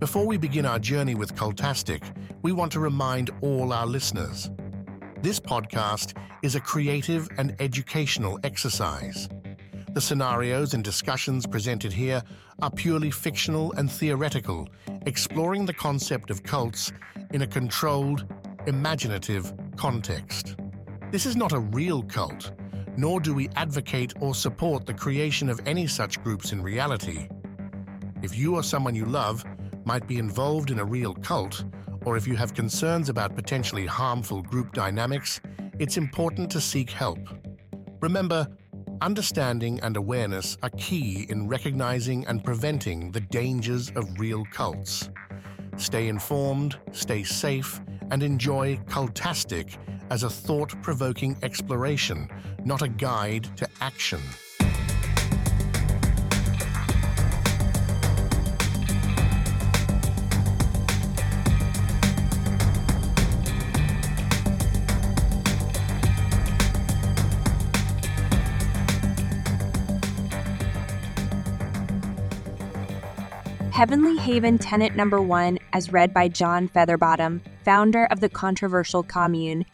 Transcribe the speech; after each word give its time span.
Before 0.00 0.24
we 0.24 0.38
begin 0.38 0.64
our 0.64 0.78
journey 0.78 1.14
with 1.14 1.34
Cultastic, 1.34 2.02
we 2.40 2.52
want 2.52 2.72
to 2.72 2.80
remind 2.80 3.28
all 3.42 3.70
our 3.70 3.86
listeners 3.86 4.50
this 5.20 5.38
podcast 5.38 6.16
is 6.42 6.54
a 6.54 6.60
creative 6.60 7.28
and 7.36 7.54
educational 7.60 8.40
exercise. 8.42 9.28
The 9.92 10.00
scenarios 10.00 10.72
and 10.72 10.82
discussions 10.82 11.46
presented 11.46 11.92
here 11.92 12.22
are 12.62 12.70
purely 12.70 13.10
fictional 13.10 13.72
and 13.72 13.92
theoretical, 13.92 14.70
exploring 15.04 15.66
the 15.66 15.74
concept 15.74 16.30
of 16.30 16.44
cults 16.44 16.92
in 17.34 17.42
a 17.42 17.46
controlled, 17.46 18.24
imaginative 18.66 19.52
context. 19.76 20.56
This 21.10 21.26
is 21.26 21.36
not 21.36 21.52
a 21.52 21.58
real 21.58 22.02
cult, 22.04 22.52
nor 22.96 23.20
do 23.20 23.34
we 23.34 23.50
advocate 23.50 24.14
or 24.20 24.34
support 24.34 24.86
the 24.86 24.94
creation 24.94 25.50
of 25.50 25.60
any 25.66 25.86
such 25.86 26.24
groups 26.24 26.52
in 26.52 26.62
reality. 26.62 27.28
If 28.22 28.34
you 28.34 28.54
or 28.54 28.62
someone 28.62 28.94
you 28.94 29.04
love 29.04 29.44
might 29.84 30.06
be 30.06 30.18
involved 30.18 30.70
in 30.70 30.78
a 30.78 30.84
real 30.84 31.14
cult, 31.14 31.64
or 32.04 32.16
if 32.16 32.26
you 32.26 32.36
have 32.36 32.54
concerns 32.54 33.08
about 33.08 33.34
potentially 33.34 33.86
harmful 33.86 34.42
group 34.42 34.72
dynamics, 34.72 35.40
it's 35.78 35.96
important 35.96 36.50
to 36.50 36.60
seek 36.60 36.90
help. 36.90 37.18
Remember, 38.00 38.46
understanding 39.00 39.80
and 39.80 39.96
awareness 39.96 40.58
are 40.62 40.70
key 40.70 41.26
in 41.28 41.48
recognizing 41.48 42.26
and 42.26 42.44
preventing 42.44 43.10
the 43.12 43.20
dangers 43.20 43.90
of 43.96 44.18
real 44.18 44.44
cults. 44.52 45.10
Stay 45.76 46.08
informed, 46.08 46.78
stay 46.92 47.22
safe, 47.22 47.80
and 48.10 48.22
enjoy 48.22 48.76
Cultastic 48.88 49.76
as 50.10 50.24
a 50.24 50.30
thought 50.30 50.80
provoking 50.82 51.36
exploration, 51.42 52.28
not 52.64 52.82
a 52.82 52.88
guide 52.88 53.48
to 53.56 53.68
action. 53.80 54.20
Heavenly 73.80 74.18
Haven 74.18 74.58
Tenant 74.58 74.94
Number 74.94 75.22
One, 75.22 75.58
as 75.72 75.90
read 75.90 76.12
by 76.12 76.28
John 76.28 76.68
Featherbottom, 76.68 77.40
founder 77.64 78.04
of 78.10 78.20
the 78.20 78.28
controversial 78.28 79.02
commune. 79.02 79.64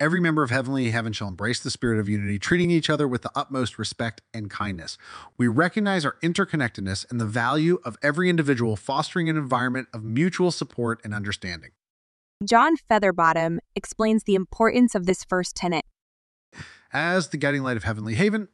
Every 0.00 0.18
member 0.18 0.42
of 0.42 0.48
Heavenly 0.48 0.90
Haven 0.90 1.12
shall 1.12 1.28
embrace 1.28 1.60
the 1.60 1.70
spirit 1.70 2.00
of 2.00 2.08
unity, 2.08 2.38
treating 2.38 2.70
each 2.70 2.88
other 2.88 3.06
with 3.06 3.20
the 3.20 3.30
utmost 3.34 3.78
respect 3.78 4.22
and 4.32 4.48
kindness. 4.48 4.96
We 5.36 5.46
recognize 5.46 6.06
our 6.06 6.16
interconnectedness 6.22 7.04
and 7.10 7.20
the 7.20 7.26
value 7.26 7.80
of 7.84 7.98
every 8.02 8.30
individual, 8.30 8.76
fostering 8.76 9.28
an 9.28 9.36
environment 9.36 9.88
of 9.92 10.02
mutual 10.02 10.50
support 10.50 11.02
and 11.04 11.12
understanding. 11.12 11.72
John 12.42 12.76
Featherbottom 12.90 13.58
explains 13.76 14.24
the 14.24 14.36
importance 14.36 14.94
of 14.94 15.04
this 15.04 15.22
first 15.22 15.54
tenet. 15.54 15.84
As 16.94 17.28
the 17.28 17.36
guiding 17.36 17.62
light 17.62 17.76
of 17.76 17.84
Heavenly 17.84 18.14
Haven, 18.14 18.48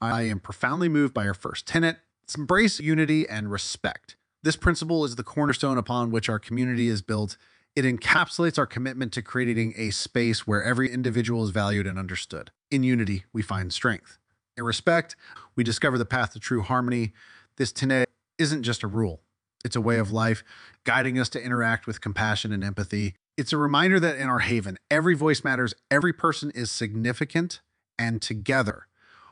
I 0.00 0.22
am 0.22 0.40
profoundly 0.40 0.88
moved 0.88 1.14
by 1.14 1.28
our 1.28 1.34
first 1.34 1.68
tenet 1.68 1.98
embrace 2.36 2.80
unity 2.80 3.28
and 3.28 3.50
respect. 3.50 4.16
This 4.42 4.56
principle 4.56 5.04
is 5.04 5.16
the 5.16 5.24
cornerstone 5.24 5.78
upon 5.78 6.10
which 6.10 6.28
our 6.28 6.38
community 6.38 6.88
is 6.88 7.02
built. 7.02 7.36
It 7.74 7.84
encapsulates 7.84 8.58
our 8.58 8.66
commitment 8.66 9.12
to 9.12 9.22
creating 9.22 9.74
a 9.76 9.90
space 9.90 10.46
where 10.46 10.62
every 10.62 10.90
individual 10.90 11.44
is 11.44 11.50
valued 11.50 11.86
and 11.86 11.98
understood. 11.98 12.50
In 12.70 12.82
unity, 12.82 13.24
we 13.32 13.42
find 13.42 13.72
strength. 13.72 14.18
In 14.56 14.64
respect, 14.64 15.16
we 15.56 15.64
discover 15.64 15.98
the 15.98 16.04
path 16.04 16.32
to 16.32 16.40
true 16.40 16.62
harmony. 16.62 17.12
This 17.56 17.72
tenet 17.72 18.10
isn't 18.38 18.62
just 18.62 18.82
a 18.82 18.88
rule, 18.88 19.22
it's 19.64 19.76
a 19.76 19.80
way 19.80 19.98
of 19.98 20.12
life, 20.12 20.44
guiding 20.84 21.18
us 21.18 21.28
to 21.30 21.42
interact 21.42 21.86
with 21.86 22.00
compassion 22.00 22.52
and 22.52 22.62
empathy. 22.62 23.14
It's 23.36 23.52
a 23.52 23.56
reminder 23.56 24.00
that 24.00 24.16
in 24.16 24.28
our 24.28 24.40
haven, 24.40 24.78
every 24.90 25.14
voice 25.14 25.44
matters, 25.44 25.74
every 25.90 26.12
person 26.12 26.50
is 26.54 26.70
significant, 26.70 27.60
and 27.98 28.20
together 28.20 28.86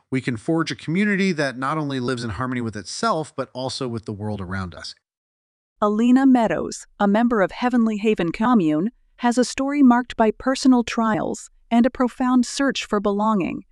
we 0.09 0.21
can 0.21 0.37
forge 0.37 0.71
a 0.71 0.75
community 0.75 1.31
that 1.33 1.57
not 1.57 1.77
only 1.77 1.99
lives 1.99 2.23
in 2.23 2.31
harmony 2.31 2.61
with 2.61 2.75
itself, 2.75 3.33
but 3.35 3.49
also 3.53 3.87
with 3.87 4.05
the 4.05 4.13
world 4.13 4.39
around 4.39 4.73
us. 4.73 4.95
Elena 5.81 6.25
Meadows, 6.25 6.87
a 6.99 7.07
member 7.07 7.41
of 7.41 7.51
Heavenly 7.51 7.97
Haven 7.97 8.31
Commune, 8.31 8.91
has 9.17 9.37
a 9.37 9.45
story 9.45 9.83
marked 9.83 10.15
by 10.15 10.31
personal 10.31 10.83
trials 10.83 11.49
and 11.69 11.85
a 11.85 11.89
profound 11.89 12.45
search 12.45 12.85
for 12.85 12.99
belonging. 12.99 13.63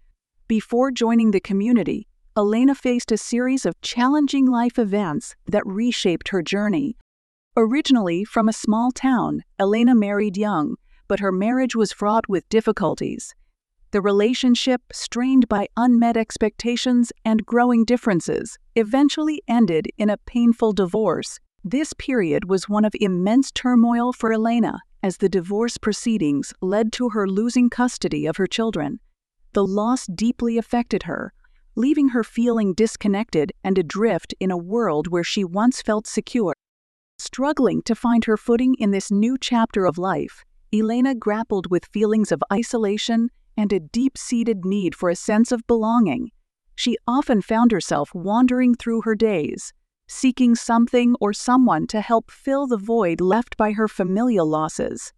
Before 0.48 0.92
joining 0.92 1.32
the 1.32 1.40
community, 1.40 2.08
Elena 2.38 2.76
faced 2.76 3.12
a 3.12 3.18
series 3.18 3.66
of 3.66 3.80
challenging 3.82 4.46
life 4.46 4.78
events 4.78 5.36
that 5.48 5.66
reshaped 5.66 6.30
her 6.30 6.42
journey. 6.42 6.98
Originally 7.56 8.26
from 8.26 8.50
a 8.50 8.54
small 8.54 8.92
town, 8.92 9.44
Elena 9.58 9.96
married 9.96 10.36
young, 10.36 10.76
but 11.08 11.22
her 11.22 11.32
marriage 11.32 11.76
was 11.76 11.94
fraught 11.94 12.28
with 12.28 12.50
difficulties. 12.50 13.34
The 13.96 14.02
relationship, 14.02 14.82
strained 14.92 15.48
by 15.48 15.70
unmet 15.78 16.18
expectations 16.18 17.14
and 17.24 17.46
growing 17.46 17.86
differences, 17.86 18.58
eventually 18.76 19.42
ended 19.48 19.88
in 19.98 20.10
a 20.10 20.18
painful 20.18 20.74
divorce. 20.74 21.40
This 21.64 21.94
period 21.94 22.50
was 22.50 22.68
one 22.68 22.84
of 22.84 22.92
immense 23.00 23.54
turmoil 23.54 24.12
for 24.12 24.34
Elena, 24.34 24.82
as 25.02 25.16
the 25.16 25.30
divorce 25.30 25.78
proceedings 25.78 26.54
led 26.62 26.92
to 26.92 27.12
her 27.12 27.26
losing 27.26 27.70
custody 27.70 28.26
of 28.26 28.36
her 28.36 28.48
children. 28.48 29.00
The 29.54 29.66
loss 29.66 30.08
deeply 30.08 30.58
affected 30.58 31.04
her, 31.04 31.32
leaving 31.78 32.10
her 32.10 32.26
feeling 32.26 32.74
disconnected 32.74 33.54
and 33.64 33.78
adrift 33.78 34.34
in 34.42 34.52
a 34.52 34.58
world 34.58 35.08
where 35.08 35.24
she 35.24 35.46
once 35.46 35.82
felt 35.82 36.06
secure. 36.06 36.54
Struggling 37.18 37.82
to 37.84 37.96
find 37.96 38.26
her 38.26 38.36
footing 38.36 38.76
in 38.78 38.92
this 38.92 39.10
new 39.10 39.38
chapter 39.40 39.86
of 39.86 39.98
life, 39.98 40.44
Elena 40.74 41.16
grappled 41.16 41.72
with 41.72 41.86
feelings 41.94 42.34
of 42.34 42.44
isolation 42.52 43.30
and 43.58 43.72
a 43.72 43.80
deep 43.80 44.18
seated 44.18 44.66
need 44.66 44.96
for 44.96 45.10
a 45.10 45.16
sense 45.16 45.52
of 45.52 45.66
belonging, 45.68 46.32
she 46.76 46.98
often 47.08 47.42
found 47.42 47.72
herself 47.72 48.14
wandering 48.14 48.76
through 48.76 49.02
her 49.02 49.16
days, 49.16 49.74
seeking 50.08 50.56
something 50.56 51.16
or 51.20 51.34
someone 51.34 51.88
to 51.88 52.02
help 52.02 52.30
fill 52.30 52.68
the 52.68 52.78
void 52.78 53.22
left 53.22 53.58
by 53.58 53.72
her 53.72 53.88
familial 53.88 54.46
losses. 54.46 55.14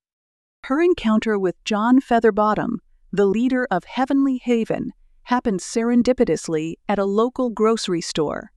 Her 0.63 0.81
encounter 0.81 1.37
with 1.39 1.63
John 1.65 1.99
Featherbottom, 1.99 2.77
the 3.11 3.25
leader 3.25 3.67
of 3.71 3.85
Heavenly 3.85 4.37
Haven, 4.43 4.91
happened 5.23 5.59
serendipitously 5.59 6.75
at 6.87 6.99
a 6.99 7.05
local 7.05 7.49
grocery 7.49 8.01
store. 8.01 8.51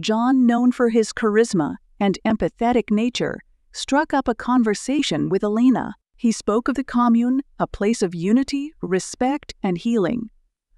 John, 0.00 0.46
known 0.46 0.72
for 0.72 0.88
his 0.88 1.12
charisma 1.12 1.76
and 2.00 2.18
empathetic 2.24 2.90
nature, 2.90 3.40
struck 3.72 4.14
up 4.14 4.28
a 4.28 4.34
conversation 4.34 5.28
with 5.28 5.44
Elena. 5.44 5.94
He 6.20 6.32
spoke 6.32 6.66
of 6.66 6.74
the 6.74 6.82
commune, 6.82 7.42
a 7.60 7.68
place 7.68 8.02
of 8.02 8.12
unity, 8.12 8.72
respect, 8.82 9.54
and 9.62 9.78
healing. 9.78 10.30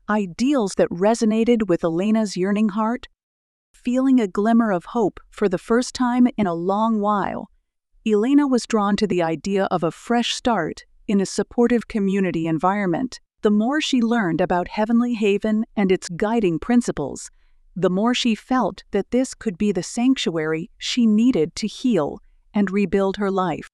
Ideals 0.06 0.74
that 0.74 0.90
resonated 0.90 1.66
with 1.66 1.82
Elena's 1.82 2.36
yearning 2.36 2.68
heart. 2.68 3.08
Feeling 3.72 4.20
a 4.20 4.28
glimmer 4.28 4.70
of 4.70 4.84
hope 4.84 5.18
for 5.30 5.48
the 5.48 5.56
first 5.56 5.94
time 5.94 6.28
in 6.36 6.46
a 6.46 6.52
long 6.52 7.00
while, 7.00 7.48
Elena 8.06 8.46
was 8.46 8.66
drawn 8.66 8.96
to 8.96 9.06
the 9.06 9.22
idea 9.22 9.64
of 9.70 9.82
a 9.82 9.90
fresh 9.90 10.34
start 10.34 10.84
in 11.08 11.22
a 11.22 11.26
supportive 11.26 11.88
community 11.88 12.46
environment. 12.46 13.18
The 13.40 13.50
more 13.50 13.80
she 13.80 14.02
learned 14.02 14.42
about 14.42 14.68
Heavenly 14.68 15.14
Haven 15.14 15.64
and 15.74 15.90
its 15.90 16.10
guiding 16.10 16.58
principles, 16.58 17.30
the 17.74 17.88
more 17.88 18.12
she 18.12 18.34
felt 18.34 18.84
that 18.90 19.10
this 19.10 19.32
could 19.32 19.56
be 19.56 19.72
the 19.72 19.82
sanctuary 19.82 20.70
she 20.76 21.06
needed 21.06 21.56
to 21.56 21.66
heal 21.66 22.20
and 22.52 22.70
rebuild 22.70 23.16
her 23.16 23.30
life. 23.30 23.70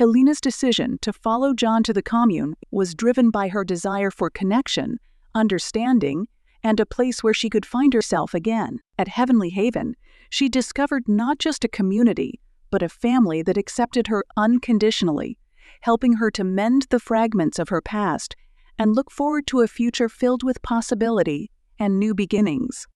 Elena's 0.00 0.40
decision 0.40 0.96
to 1.02 1.12
follow 1.12 1.52
John 1.52 1.82
to 1.82 1.92
the 1.92 2.02
commune 2.02 2.54
was 2.70 2.94
driven 2.94 3.30
by 3.30 3.48
her 3.48 3.64
desire 3.64 4.12
for 4.12 4.30
connection, 4.30 5.00
understanding, 5.34 6.28
and 6.62 6.78
a 6.78 6.86
place 6.86 7.24
where 7.24 7.34
she 7.34 7.50
could 7.50 7.66
find 7.66 7.92
herself 7.92 8.32
again. 8.32 8.78
At 8.96 9.08
Heavenly 9.08 9.50
Haven, 9.50 9.96
she 10.30 10.48
discovered 10.48 11.08
not 11.08 11.40
just 11.40 11.64
a 11.64 11.68
community, 11.68 12.40
but 12.70 12.80
a 12.80 12.88
family 12.88 13.42
that 13.42 13.56
accepted 13.56 14.06
her 14.06 14.24
unconditionally, 14.36 15.36
helping 15.80 16.14
her 16.14 16.30
to 16.30 16.44
mend 16.44 16.86
the 16.90 17.00
fragments 17.00 17.58
of 17.58 17.68
her 17.68 17.80
past 17.80 18.36
and 18.78 18.94
look 18.94 19.10
forward 19.10 19.48
to 19.48 19.62
a 19.62 19.66
future 19.66 20.08
filled 20.08 20.44
with 20.44 20.62
possibility 20.62 21.50
and 21.76 21.98
new 21.98 22.14
beginnings. 22.14 22.86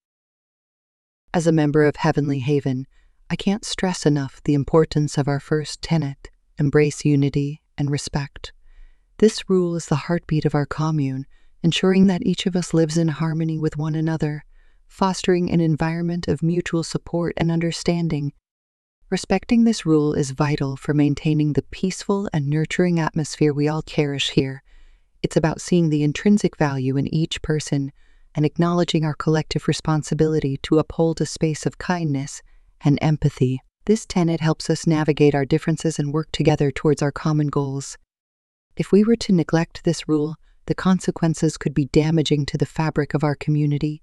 As 1.34 1.48
a 1.48 1.52
member 1.52 1.82
of 1.82 1.96
Heavenly 1.96 2.38
Haven, 2.38 2.86
I 3.28 3.34
can't 3.34 3.64
stress 3.64 4.06
enough 4.06 4.40
the 4.44 4.54
importance 4.54 5.18
of 5.18 5.26
our 5.26 5.40
first 5.40 5.82
tenet 5.82 6.28
embrace 6.58 7.04
unity 7.04 7.62
and 7.78 7.90
respect. 7.90 8.52
This 9.18 9.48
rule 9.48 9.76
is 9.76 9.86
the 9.86 9.94
heartbeat 9.94 10.44
of 10.44 10.54
our 10.54 10.66
commune, 10.66 11.26
ensuring 11.62 12.06
that 12.08 12.26
each 12.26 12.46
of 12.46 12.56
us 12.56 12.74
lives 12.74 12.98
in 12.98 13.08
harmony 13.08 13.58
with 13.58 13.76
one 13.76 13.94
another, 13.94 14.44
fostering 14.88 15.50
an 15.50 15.60
environment 15.60 16.28
of 16.28 16.42
mutual 16.42 16.82
support 16.82 17.34
and 17.36 17.50
understanding. 17.50 18.32
Respecting 19.10 19.64
this 19.64 19.86
rule 19.86 20.14
is 20.14 20.30
vital 20.30 20.76
for 20.76 20.94
maintaining 20.94 21.52
the 21.52 21.62
peaceful 21.70 22.28
and 22.32 22.48
nurturing 22.48 22.98
atmosphere 22.98 23.52
we 23.52 23.68
all 23.68 23.82
cherish 23.82 24.30
here. 24.30 24.62
It's 25.22 25.36
about 25.36 25.60
seeing 25.60 25.90
the 25.90 26.02
intrinsic 26.02 26.56
value 26.56 26.96
in 26.96 27.12
each 27.14 27.42
person 27.42 27.92
and 28.34 28.44
acknowledging 28.46 29.04
our 29.04 29.14
collective 29.14 29.68
responsibility 29.68 30.56
to 30.62 30.78
uphold 30.78 31.20
a 31.20 31.26
space 31.26 31.66
of 31.66 31.78
kindness 31.78 32.42
and 32.80 32.98
empathy. 33.00 33.60
This 33.84 34.06
tenet 34.06 34.40
helps 34.40 34.70
us 34.70 34.86
navigate 34.86 35.34
our 35.34 35.44
differences 35.44 35.98
and 35.98 36.12
work 36.12 36.30
together 36.30 36.70
towards 36.70 37.02
our 37.02 37.10
common 37.10 37.48
goals. 37.48 37.98
If 38.76 38.92
we 38.92 39.02
were 39.02 39.16
to 39.16 39.32
neglect 39.32 39.82
this 39.82 40.08
rule, 40.08 40.36
the 40.66 40.74
consequences 40.74 41.56
could 41.56 41.74
be 41.74 41.86
damaging 41.86 42.46
to 42.46 42.56
the 42.56 42.66
fabric 42.66 43.12
of 43.12 43.24
our 43.24 43.34
community. 43.34 44.00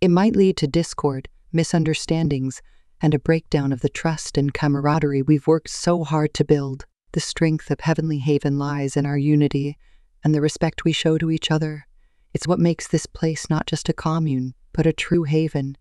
It 0.00 0.08
might 0.08 0.34
lead 0.34 0.56
to 0.58 0.66
discord, 0.66 1.28
misunderstandings, 1.52 2.60
and 3.00 3.14
a 3.14 3.18
breakdown 3.20 3.72
of 3.72 3.80
the 3.80 3.88
trust 3.88 4.36
and 4.36 4.52
camaraderie 4.52 5.22
we've 5.22 5.46
worked 5.46 5.70
so 5.70 6.02
hard 6.02 6.34
to 6.34 6.44
build. 6.44 6.84
The 7.12 7.20
strength 7.20 7.70
of 7.70 7.80
Heavenly 7.80 8.18
Haven 8.18 8.58
lies 8.58 8.96
in 8.96 9.06
our 9.06 9.16
unity 9.18 9.78
and 10.24 10.34
the 10.34 10.40
respect 10.40 10.84
we 10.84 10.92
show 10.92 11.18
to 11.18 11.30
each 11.30 11.50
other. 11.50 11.86
It's 12.34 12.46
what 12.46 12.58
makes 12.58 12.88
this 12.88 13.06
place 13.06 13.48
not 13.48 13.66
just 13.66 13.88
a 13.88 13.92
commune, 13.92 14.54
but 14.72 14.86
a 14.86 14.92
true 14.92 15.22
haven. 15.22 15.76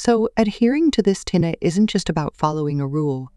So, 0.00 0.28
adhering 0.36 0.92
to 0.92 1.02
this 1.02 1.24
tenet 1.24 1.58
isn't 1.60 1.88
just 1.88 2.08
about 2.08 2.36
following 2.36 2.80
a 2.80 2.86
rule, 2.86 3.32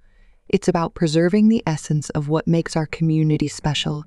it's 0.47 0.67
about 0.67 0.93
preserving 0.93 1.49
the 1.49 1.63
essence 1.65 2.11
of 2.11 2.29
what 2.29 2.45
makes 2.45 2.75
our 2.75 2.85
community 2.85 3.47
special. 3.47 4.05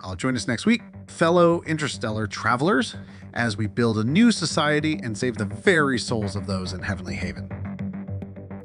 I'll 0.00 0.14
join 0.14 0.36
us 0.36 0.46
next 0.46 0.64
week, 0.64 0.82
fellow 1.08 1.62
interstellar 1.62 2.28
travelers, 2.28 2.94
as 3.34 3.56
we 3.56 3.66
build 3.66 3.98
a 3.98 4.04
new 4.04 4.30
society 4.30 5.00
and 5.02 5.18
save 5.18 5.38
the 5.38 5.44
very 5.44 5.98
souls 5.98 6.36
of 6.36 6.46
those 6.46 6.72
in 6.72 6.82
Heavenly 6.82 7.16
Haven. 7.16 7.71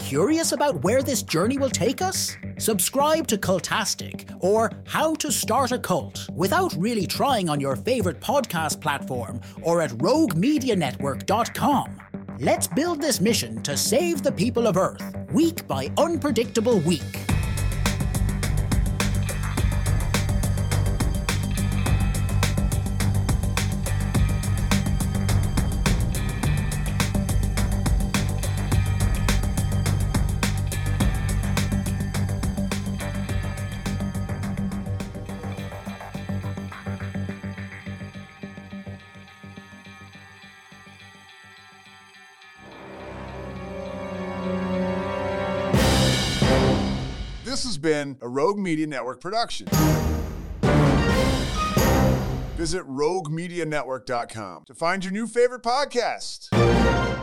Curious 0.08 0.54
about 0.54 0.84
where 0.84 1.04
this 1.04 1.22
journey 1.22 1.58
will 1.58 1.70
take 1.70 2.02
us? 2.02 2.38
Subscribe 2.60 3.28
to 3.28 3.38
Cultastic 3.38 4.34
or 4.40 4.72
How 4.86 5.14
to 5.16 5.30
Start 5.30 5.74
a 5.74 5.80
Cult 5.80 6.30
without 6.34 6.74
really 6.78 7.06
trying 7.06 7.50
on 7.50 7.60
your 7.60 7.76
favorite 7.76 8.22
podcast 8.22 8.80
platform 8.80 9.42
or 9.64 9.82
at 9.82 9.90
roguemedianetwork.com. 9.90 12.02
Let's 12.40 12.68
build 12.68 13.02
this 13.02 13.20
mission 13.20 13.62
to 13.64 13.76
save 13.76 14.24
the 14.24 14.32
people 14.32 14.66
of 14.66 14.78
Earth, 14.78 15.14
week 15.34 15.68
by 15.68 15.92
unpredictable 15.98 16.80
week. 16.80 17.27
This 47.48 47.64
has 47.64 47.78
been 47.78 48.18
a 48.20 48.28
Rogue 48.28 48.60
Media 48.60 48.86
Network 48.86 49.22
production. 49.22 49.68
Visit 52.58 52.84
roguemedianetwork.com 52.86 54.66
to 54.66 54.74
find 54.74 55.06
your 55.06 55.14
new 55.14 55.28
favorite 55.28 55.64
podcast. 55.64 57.17